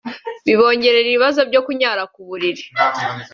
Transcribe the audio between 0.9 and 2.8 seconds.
ibibazo byo kunyara ku buriri